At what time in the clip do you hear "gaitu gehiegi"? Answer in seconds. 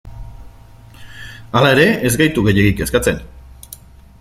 2.23-2.73